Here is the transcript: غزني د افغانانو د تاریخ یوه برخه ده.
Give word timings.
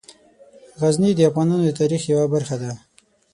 غزني 0.81 1.11
د 1.15 1.19
افغانانو 1.29 1.63
د 1.67 1.71
تاریخ 1.79 2.01
یوه 2.13 2.25
برخه 2.33 2.55
ده. 2.61 2.71